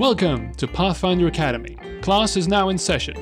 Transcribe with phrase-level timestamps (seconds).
[0.00, 1.76] Welcome to Pathfinder Academy.
[2.00, 3.14] Class is now in session.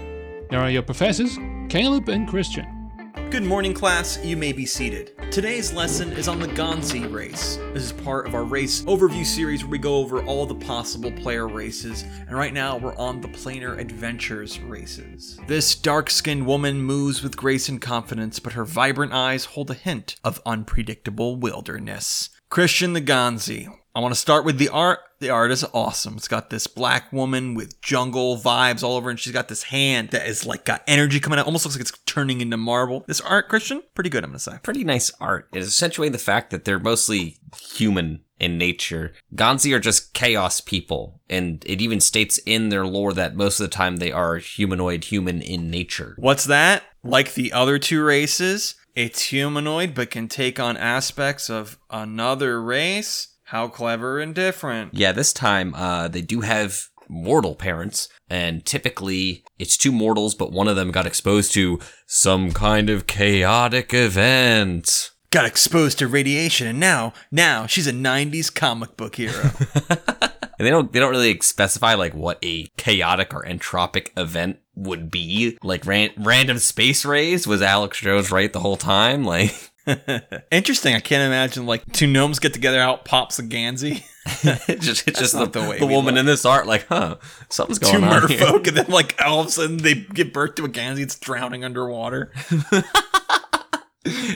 [0.49, 1.37] Here are your professors,
[1.69, 2.93] Caleb and Christian.
[3.31, 4.24] Good morning, class.
[4.24, 5.11] You may be seated.
[5.33, 7.56] Today's lesson is on the Ganzi race.
[7.75, 11.10] This is part of our race overview series where we go over all the possible
[11.10, 15.37] player races, and right now we're on the Planar Adventures races.
[15.49, 19.74] This dark skinned woman moves with grace and confidence, but her vibrant eyes hold a
[19.74, 22.30] hint of unpredictable wilderness.
[22.51, 23.69] Christian the Ganzi.
[23.98, 25.01] I want to start with the art.
[25.19, 26.14] The art is awesome.
[26.16, 30.10] It's got this black woman with jungle vibes all over, and she's got this hand
[30.10, 31.46] that is like got energy coming out.
[31.46, 33.02] Almost looks like it's turning into marble.
[33.09, 34.23] This art, Christian, pretty good.
[34.23, 34.60] I'm gonna say.
[34.62, 35.48] pretty nice art.
[35.52, 39.14] It is accentuating the fact that they're mostly human in nature.
[39.34, 43.65] Ganzi are just chaos people, and it even states in their lore that most of
[43.65, 46.15] the time they are humanoid human in nature.
[46.18, 46.84] What's that?
[47.02, 53.34] Like the other two races, it's humanoid but can take on aspects of another race.
[53.48, 54.93] How clever and different.
[54.93, 60.52] Yeah, this time uh, they do have mortal parents, and typically it's two mortals, but
[60.52, 65.13] one of them got exposed to some kind of chaotic event.
[65.31, 69.51] Got exposed to radiation, and now, now she's a '90s comic book hero.
[70.59, 75.09] And they don't they don't really specify like what a chaotic or entropic event would
[75.09, 75.57] be.
[75.62, 79.25] Like ran- random space rays was Alex Jones right the whole time?
[79.29, 79.71] Like
[80.50, 80.94] Interesting.
[80.94, 84.03] I can't imagine like two gnomes get together, out pops a Ganzi.
[84.69, 86.20] it's just just the, the way the woman look.
[86.20, 87.17] in this art like, huh,
[87.48, 88.39] something's going two on here.
[88.39, 91.00] merfolk, and then like all of a sudden they give birth to a Ganzi.
[91.00, 92.33] It's drowning underwater.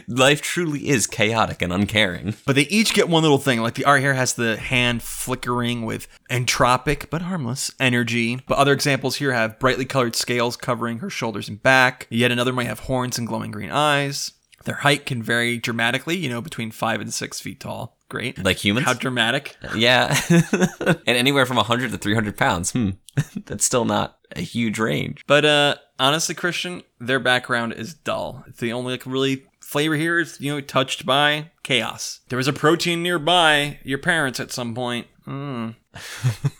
[0.06, 2.34] Life truly is chaotic and uncaring.
[2.44, 3.60] But they each get one little thing.
[3.60, 8.40] Like the art here has the hand flickering with entropic but harmless energy.
[8.46, 12.06] But other examples here have brightly colored scales covering her shoulders and back.
[12.10, 14.32] Yet another might have horns and glowing green eyes.
[14.64, 17.98] Their height can vary dramatically, you know, between five and six feet tall.
[18.08, 18.42] Great.
[18.42, 18.86] Like humans?
[18.86, 19.56] How dramatic.
[19.74, 20.14] Yeah.
[20.30, 22.72] and anywhere from 100 to 300 pounds.
[22.72, 22.90] Hmm.
[23.46, 25.24] That's still not a huge range.
[25.26, 28.44] But uh honestly, Christian, their background is dull.
[28.46, 32.20] It's the only like really flavor here is, you know, touched by chaos.
[32.28, 35.06] There was a protean nearby your parents at some point.
[35.26, 35.76] Mm.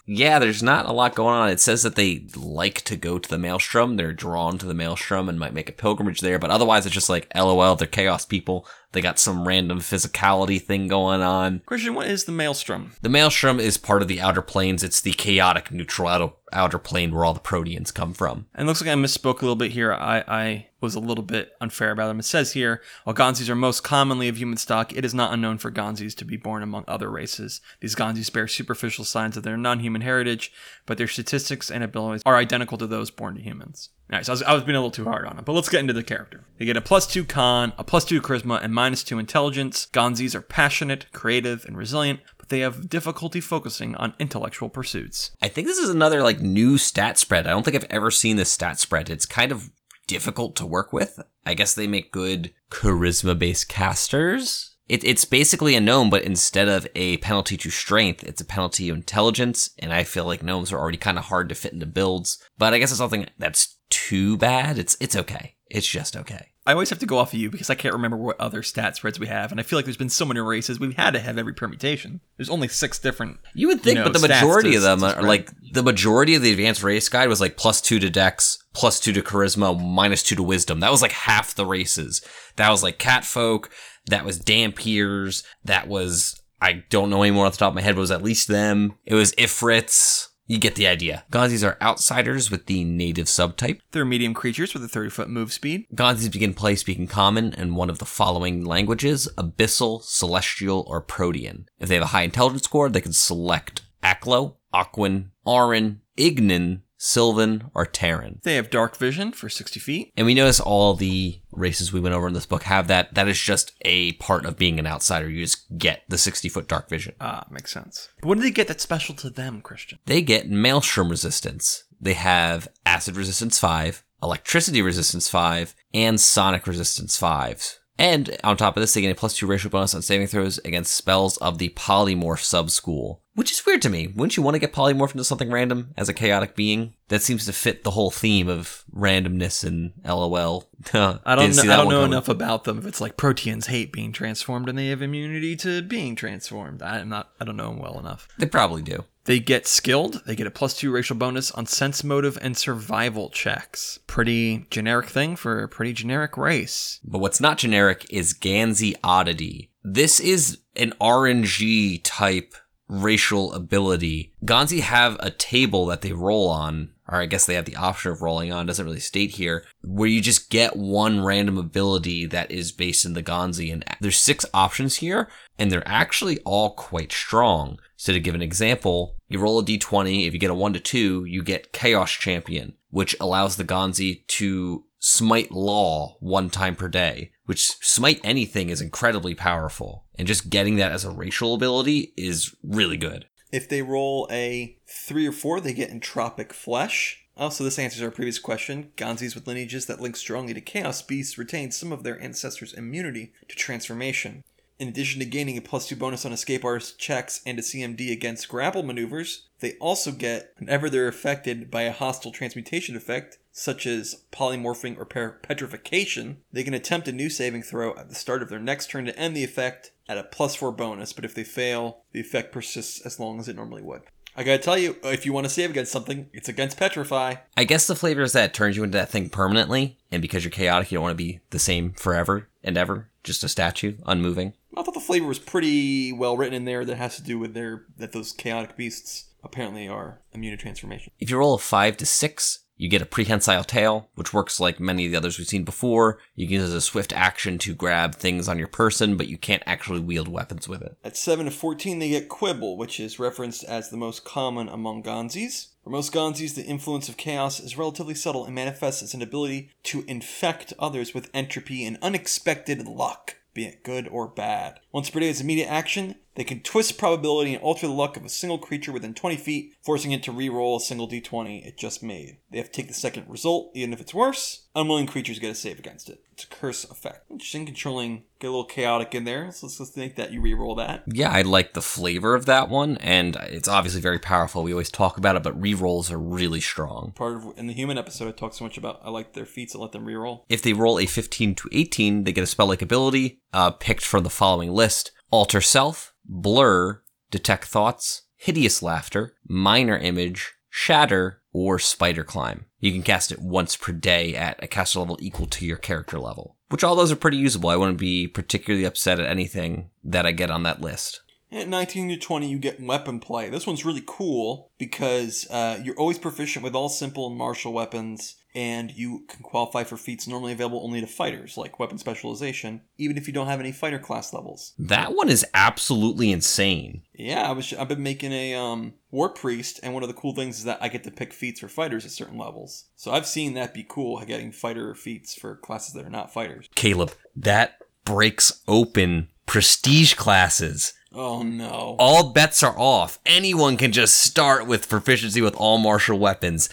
[0.07, 1.49] Yeah, there's not a lot going on.
[1.51, 3.97] It says that they like to go to the Maelstrom.
[3.97, 6.39] They're drawn to the Maelstrom and might make a pilgrimage there.
[6.39, 8.67] But otherwise, it's just like, lol, they're chaos people.
[8.93, 11.63] They got some random physicality thing going on.
[11.67, 12.93] Christian, what is the maelstrom?
[13.01, 14.83] The Maelstrom is part of the Outer Planes.
[14.83, 18.47] It's the chaotic neutral outer, outer plane where all the Proteans come from.
[18.55, 19.93] And looks like I misspoke a little bit here.
[19.93, 22.19] I, I was a little bit unfair about them.
[22.19, 25.59] It says here, while Ganzis are most commonly of human stock, it is not unknown
[25.59, 27.61] for Ganzis to be born among other races.
[27.81, 30.53] These Ganzis bear superficial signs of their non-human heritage,
[30.85, 33.91] but their statistics and abilities are identical to those born to humans.
[34.11, 35.53] All right, so I was, I was being a little too hard on him, but
[35.53, 36.45] let's get into the character.
[36.59, 39.87] They get a plus two con, a plus two charisma, and minus two intelligence.
[39.93, 45.31] Ganzis are passionate, creative, and resilient, but they have difficulty focusing on intellectual pursuits.
[45.41, 47.47] I think this is another like new stat spread.
[47.47, 49.09] I don't think I've ever seen this stat spread.
[49.09, 49.71] It's kind of
[50.07, 51.19] difficult to work with.
[51.47, 54.77] I guess they make good charisma based casters.
[54.89, 58.89] It, it's basically a gnome, but instead of a penalty to strength, it's a penalty
[58.89, 59.71] to intelligence.
[59.79, 62.39] And I feel like gnomes are already kind of hard to fit into builds.
[62.59, 64.79] But I guess it's something that's too bad.
[64.79, 65.55] It's it's okay.
[65.71, 66.49] It's just okay.
[66.65, 68.97] I always have to go off of you because I can't remember what other stat
[68.97, 71.21] spreads we have, and I feel like there's been so many races we've had to
[71.21, 72.21] have every permutation.
[72.37, 73.39] There's only six different.
[73.55, 75.25] You would think, you know, but the majority of them are spread.
[75.25, 78.99] like the majority of the advanced race guide was like plus two to dex, plus
[79.01, 80.81] two to charisma, minus two to wisdom.
[80.81, 82.23] That was like half the races.
[82.57, 83.71] That was like catfolk.
[84.07, 85.45] That was dhampirs.
[85.65, 88.11] That was I don't know anymore off the top of my head, but it was
[88.13, 88.95] at least them.
[89.05, 90.29] It was Ifrits.
[90.53, 91.25] You get the idea.
[91.33, 93.81] Ganzis are outsiders with the native subtype.
[93.93, 95.87] They're medium creatures with a 30 foot move speed.
[95.95, 101.71] Ganzis begin play speaking common in one of the following languages Abyssal, Celestial, or Protean.
[101.79, 107.71] If they have a high intelligence score, they can select Aklo, Aquan, Auran, Ignan, Sylvan,
[107.75, 108.41] or Terran.
[108.43, 110.13] They have dark vision for 60 feet.
[110.19, 113.15] And we notice all the races we went over in this book have that.
[113.15, 115.31] That is just a part of being an outsider.
[115.31, 117.15] You just get the 60 foot dark vision.
[117.21, 118.11] Ah, makes sense.
[118.21, 119.99] But what do they get that's special to them, Christian?
[120.05, 121.85] They get Maelstrom resistance.
[122.01, 127.79] They have Acid resistance 5, Electricity resistance 5, and Sonic resistance 5.
[127.99, 130.59] And on top of this, they get a plus 2 racial bonus on saving throws
[130.59, 133.22] against spells of the Polymorph sub-school.
[133.35, 134.09] Which is weird to me.
[134.09, 136.95] Wouldn't you want to get polymorphed into something random as a chaotic being?
[137.09, 140.69] That seems to fit the whole theme of randomness and LOL.
[140.93, 142.13] I don't know, I don't know coming.
[142.13, 142.79] enough about them.
[142.79, 147.09] If it's like proteans hate being transformed and they have immunity to being transformed, I'm
[147.09, 147.31] not.
[147.41, 148.29] I don't know them well enough.
[148.39, 149.05] They probably do.
[149.25, 150.23] They get skilled.
[150.27, 154.01] They get a plus two racial bonus on sense motive and survival checks.
[154.07, 157.01] Pretty generic thing for a pretty generic race.
[157.05, 159.71] But what's not generic is Ganzi Oddity.
[159.85, 162.55] This is an RNG type
[162.89, 164.35] racial ability.
[164.45, 168.13] Ganzi have a table that they roll on, or I guess they have the option
[168.13, 172.51] of rolling on, doesn't really state here, where you just get one random ability that
[172.51, 173.73] is based in the Ganzi.
[173.73, 177.79] And there's six options here, and they're actually all quite strong.
[177.97, 180.81] So to give an example, you roll a d20, if you get a 1 to
[180.81, 186.89] 2, you get Chaos Champion, which allows the Ganzi to smite law one time per
[186.89, 190.07] day, which smite anything is incredibly powerful.
[190.15, 193.27] And just getting that as a racial ability is really good.
[193.53, 197.27] If they roll a three or four, they get entropic flesh.
[197.37, 198.91] Also, this answers our previous question.
[198.97, 203.35] Ganzis with lineages that link strongly to chaos beasts retain some of their ancestors' immunity
[203.49, 204.45] to transformation.
[204.83, 208.11] In addition to gaining a plus two bonus on escape artist checks and a CMD
[208.11, 213.87] against grapple maneuvers, they also get, whenever they're affected by a hostile transmutation effect, such
[213.87, 218.49] as polymorphing or petrification, they can attempt a new saving throw at the start of
[218.49, 221.45] their next turn to end the effect at a plus four bonus, but if they
[221.45, 224.03] fail, the effect persists as long as it normally would.
[224.35, 227.37] I gotta tell you, if you want to save against something, it's against Petrify.
[227.57, 230.43] I guess the flavor is that it turns you into that thing permanently, and because
[230.43, 233.97] you're chaotic, you don't want to be the same forever and ever, just a statue,
[234.07, 234.55] unmoving.
[234.77, 237.55] I thought the flavor was pretty well written in there that has to do with
[237.55, 241.13] their that those chaotic beasts apparently are immune to transformation.
[241.19, 244.81] If you roll a five to six, you get a prehensile tail, which works like
[244.81, 246.19] many of the others we've seen before.
[246.35, 249.63] You can use a swift action to grab things on your person, but you can't
[249.67, 250.97] actually wield weapons with it.
[251.05, 255.03] At 7 to 14, they get Quibble, which is referenced as the most common among
[255.03, 255.69] Ganzis.
[255.85, 259.71] For most Ganzis, the influence of chaos is relatively subtle and manifests as an ability
[259.85, 264.81] to infect others with entropy and unexpected luck be it good or bad.
[264.93, 268.25] Once per day is immediate action, they can twist probability and alter the luck of
[268.25, 272.03] a single creature within 20 feet, forcing it to re-roll a single d20 it just
[272.03, 272.39] made.
[272.51, 274.67] They have to take the second result, even if it's worse.
[274.75, 276.25] Unwilling creatures get a save against it.
[276.33, 277.31] It's a curse effect.
[277.31, 279.53] Interesting, controlling, get a little chaotic in there.
[279.53, 281.05] So let's, let's think that you re-roll that.
[281.07, 284.63] Yeah, I like the flavor of that one, and it's obviously very powerful.
[284.63, 287.13] We always talk about it, but re-rolls are really strong.
[287.15, 289.75] Part of in the human episode, I talked so much about I like their feats
[289.75, 290.47] and let them re-roll.
[290.49, 294.25] If they roll a 15 to 18, they get a spell-like ability uh, picked from
[294.25, 302.25] the following list: Alter Self, blur, detect thoughts, hideous laughter, minor image, shatter, or spider
[302.25, 302.65] climb.
[302.81, 306.19] You can cast it once per day at a caster level equal to your character
[306.19, 307.69] level, which all those are pretty usable.
[307.69, 311.21] I wouldn't be particularly upset at anything that I get on that list.
[311.53, 313.51] At 19 to 20, you get weapon play.
[313.51, 318.37] This one's really cool because uh, you're always proficient with all simple and martial weapons,
[318.55, 323.19] and you can qualify for feats normally available only to fighters, like weapon specialization, even
[323.19, 324.73] if you don't have any fighter class levels.
[324.79, 327.03] That one is absolutely insane.
[327.13, 327.75] Yeah, I was.
[327.75, 330.83] I've been making a um, war priest, and one of the cool things is that
[330.83, 332.87] I get to pick feats for fighters at certain levels.
[332.97, 336.71] So I've seen that be cool, getting fighter feats for classes that are not fighters.
[336.75, 340.95] Caleb, that breaks open prestige classes.
[341.15, 341.97] Oh no.
[341.99, 343.19] All bets are off.
[343.27, 346.69] Anyone can just start with proficiency with all martial weapons.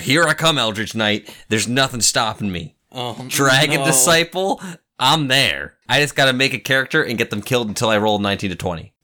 [0.00, 1.34] Here I come, Eldritch Knight.
[1.48, 2.76] There's nothing stopping me.
[2.90, 3.86] Oh, Dragon no.
[3.86, 4.60] Disciple,
[4.98, 5.76] I'm there.
[5.88, 8.56] I just gotta make a character and get them killed until I roll 19 to
[8.56, 8.94] 20.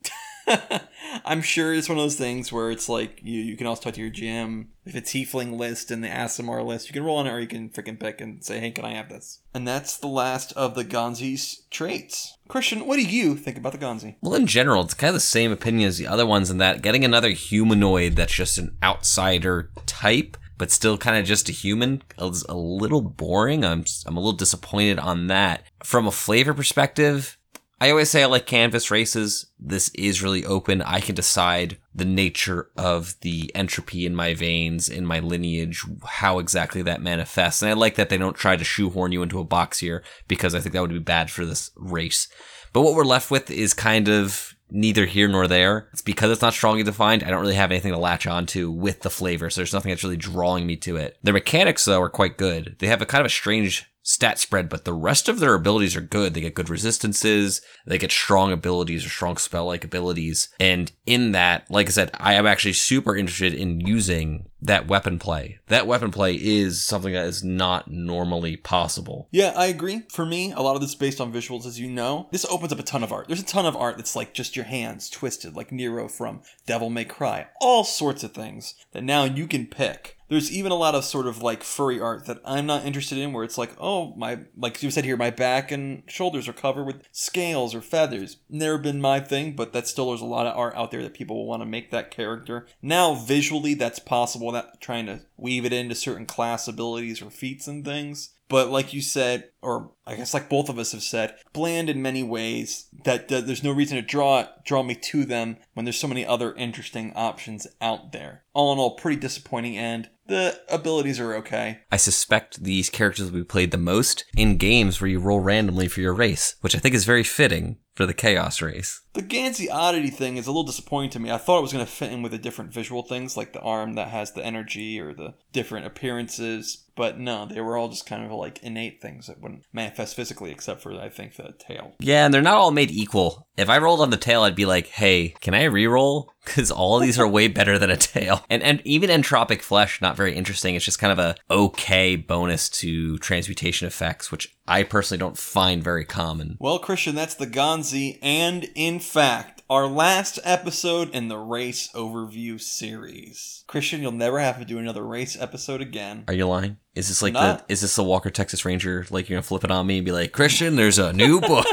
[1.24, 3.94] I'm sure it's one of those things where it's like you, you can also talk
[3.94, 6.88] to your GM if it's Tiefling list and the Aasimar list.
[6.88, 8.94] You can roll on it or you can freaking pick and say, hey, can I
[8.94, 9.40] have this?
[9.54, 12.36] And that's the last of the Ganzi's traits.
[12.48, 14.16] Christian, what do you think about the Ganzi?
[14.20, 16.82] Well, in general, it's kind of the same opinion as the other ones in that
[16.82, 22.02] getting another humanoid that's just an outsider type, but still kind of just a human
[22.18, 23.64] is a little boring.
[23.64, 25.62] I'm, I'm a little disappointed on that.
[25.84, 27.38] From a flavor perspective,
[27.80, 29.46] I always say I like canvas races.
[29.58, 30.82] This is really open.
[30.82, 36.38] I can decide the nature of the entropy in my veins, in my lineage, how
[36.38, 37.62] exactly that manifests.
[37.62, 40.54] And I like that they don't try to shoehorn you into a box here because
[40.54, 42.28] I think that would be bad for this race.
[42.74, 45.88] But what we're left with is kind of neither here nor there.
[45.92, 47.24] It's because it's not strongly defined.
[47.24, 50.04] I don't really have anything to latch onto with the flavor, so there's nothing that's
[50.04, 51.18] really drawing me to it.
[51.22, 52.76] Their mechanics, though, are quite good.
[52.78, 55.96] They have a kind of a strange stat spread, but the rest of their abilities
[55.96, 56.34] are good.
[56.34, 60.48] They get good resistances, they get strong abilities or strong spell like abilities.
[60.58, 65.18] And in that, like I said, I am actually super interested in using that weapon
[65.18, 65.58] play.
[65.68, 69.28] That weapon play is something that is not normally possible.
[69.30, 70.02] Yeah, I agree.
[70.10, 72.28] For me, a lot of this is based on visuals, as you know.
[72.30, 73.26] This opens up a ton of art.
[73.28, 76.90] There's a ton of art that's like just your hands twisted, like Nero from Devil
[76.90, 77.48] May Cry.
[77.60, 80.16] All sorts of things that now you can pick.
[80.30, 83.32] There's even a lot of sort of like furry art that I'm not interested in,
[83.32, 86.84] where it's like, oh, my, like you said here, my back and shoulders are covered
[86.84, 88.38] with scales or feathers.
[88.48, 91.14] Never been my thing, but that still there's a lot of art out there that
[91.14, 92.66] people will want to make that character.
[92.80, 97.66] Now, visually, that's possible, not trying to weave it into certain class abilities or feats
[97.66, 98.30] and things.
[98.50, 102.02] but like you said, or I guess like both of us have said, bland in
[102.02, 102.88] many ways.
[103.04, 106.26] That, that there's no reason to draw draw me to them when there's so many
[106.26, 108.42] other interesting options out there.
[108.52, 110.10] All in all, pretty disappointing end.
[110.30, 111.80] The abilities are okay.
[111.90, 115.88] I suspect these characters will be played the most in games where you roll randomly
[115.88, 119.02] for your race, which I think is very fitting for the Chaos race.
[119.14, 121.32] The Ganzi oddity thing is a little disappointing to me.
[121.32, 123.60] I thought it was going to fit in with the different visual things, like the
[123.60, 128.06] arm that has the energy or the different appearances, but no, they were all just
[128.06, 131.94] kind of like innate things that wouldn't manifest physically, except for I think the tail.
[131.98, 133.48] Yeah, and they're not all made equal.
[133.60, 136.96] If I rolled on the tail, I'd be like, "Hey, can I re-roll?" Because all
[136.96, 138.44] of these are way better than a tail.
[138.50, 140.74] And and even entropic flesh, not very interesting.
[140.74, 145.84] It's just kind of a okay bonus to transmutation effects, which I personally don't find
[145.84, 146.56] very common.
[146.58, 152.60] Well, Christian, that's the Ganzi, and in fact, our last episode in the race overview
[152.60, 153.62] series.
[153.68, 156.24] Christian, you'll never have to do another race episode again.
[156.26, 156.78] Are you lying?
[157.00, 159.06] Is this like the is this the Walker Texas Ranger?
[159.10, 161.66] Like you're gonna flip it on me and be like, Christian, there's a new book.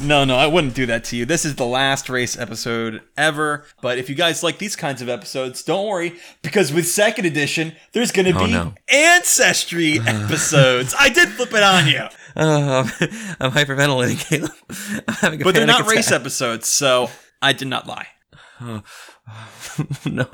[0.00, 1.24] No, no, I wouldn't do that to you.
[1.26, 3.64] This is the last race episode ever.
[3.80, 7.72] But if you guys like these kinds of episodes, don't worry, because with second edition,
[7.92, 8.74] there's going to Oh, be no.
[8.88, 10.94] ancestry episodes.
[10.98, 13.08] I did flip it on you, Uh, I'm,
[13.40, 14.52] I'm hyperventilating, Caleb.
[15.08, 17.10] I'm having a but they're not race episodes, so
[17.42, 18.06] I did not lie.
[18.60, 20.26] no.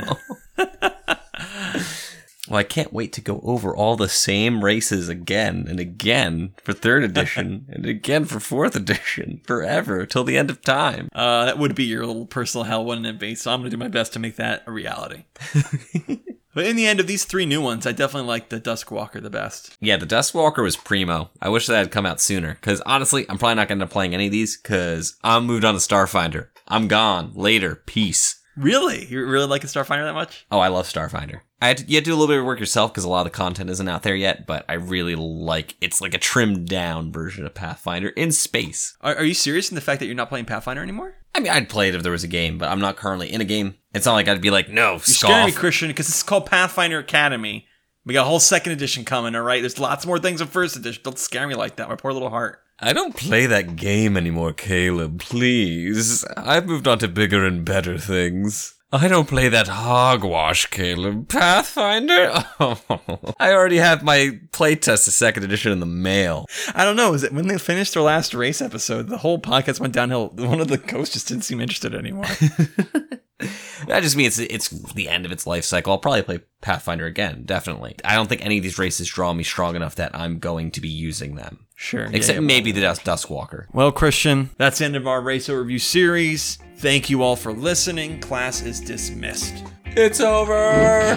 [2.48, 6.72] Well, I can't wait to go over all the same races again and again for
[6.72, 11.08] third edition and again for fourth edition forever till the end of time.
[11.14, 13.34] Uh, that would be your little personal hell, wouldn't it be?
[13.34, 15.24] So I'm going to do my best to make that a reality.
[16.54, 19.30] but in the end of these three new ones, I definitely like the Duskwalker the
[19.30, 19.76] best.
[19.80, 21.30] Yeah, the Duskwalker was primo.
[21.40, 22.54] I wish that had come out sooner.
[22.54, 25.46] Because honestly, I'm probably not going to end up playing any of these because I'm
[25.46, 26.48] moved on to Starfinder.
[26.66, 27.32] I'm gone.
[27.34, 27.76] Later.
[27.86, 28.37] Peace.
[28.58, 29.06] Really?
[29.06, 30.46] You really like Starfinder that much?
[30.50, 31.40] Oh, I love Starfinder.
[31.60, 33.08] I had to, you have to do a little bit of work yourself because a
[33.08, 36.18] lot of the content isn't out there yet, but I really like it's like a
[36.18, 38.96] trimmed down version of Pathfinder in space.
[39.00, 41.14] Are, are you serious in the fact that you're not playing Pathfinder anymore?
[41.34, 43.40] I mean, I'd play it if there was a game, but I'm not currently in
[43.40, 43.76] a game.
[43.94, 45.52] It's not like I'd be like, no, You're scaring me.
[45.52, 47.66] Christian, because it's called Pathfinder Academy.
[48.04, 49.60] We got a whole second edition coming, all right?
[49.60, 51.02] There's lots more things in first edition.
[51.04, 52.62] Don't scare me like that, my poor little heart.
[52.80, 55.18] I don't play that game anymore, Caleb.
[55.18, 56.24] Please.
[56.36, 58.77] I've moved on to bigger and better things.
[58.90, 61.28] I don't play that hogwash, Caleb.
[61.28, 62.44] Pathfinder?
[62.58, 66.46] Oh, I already have my playtest of second edition in the mail.
[66.74, 67.12] I don't know.
[67.12, 70.30] Is it when they finished their last race episode, the whole podcast went downhill?
[70.30, 72.24] One of the ghosts just didn't seem interested anymore.
[73.86, 75.92] That just means it's it's the end of its life cycle.
[75.92, 77.94] I'll probably play Pathfinder again, definitely.
[78.04, 80.80] I don't think any of these races draw me strong enough that I'm going to
[80.80, 81.66] be using them.
[81.76, 82.08] sure.
[82.12, 82.40] Except yeah.
[82.40, 83.66] maybe the Dusk Duskwalker.
[83.72, 86.58] Well, Christian, that's the end of our race overview series.
[86.78, 88.20] Thank you all for listening.
[88.20, 89.64] Class is dismissed.
[89.84, 91.16] It's over!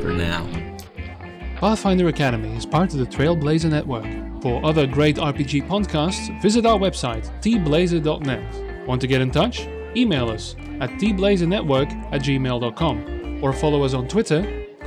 [0.00, 0.48] For now.
[1.56, 4.06] Pathfinder Academy is part of the Trailblazer Network.
[4.40, 8.86] For other great RPG podcasts, visit our website, tblazer.net.
[8.86, 9.66] Want to get in touch?
[9.94, 14.38] Email us at tblazernetwork at gmail.com or follow us on Twitter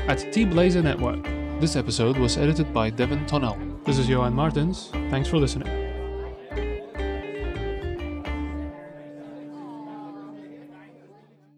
[0.08, 1.62] at tblazernetwork.
[1.62, 3.60] This episode was edited by Devin Tonnell.
[3.86, 4.90] This is Johan Martins.
[5.12, 5.83] Thanks for listening.